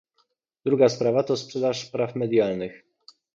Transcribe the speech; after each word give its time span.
Druga 0.65 0.89
sprawa 0.89 1.23
to 1.23 1.37
sprzedaż 1.37 1.85
praw 1.85 2.15
medialnych 2.15 2.83